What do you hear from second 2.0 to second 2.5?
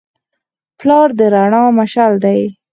دی.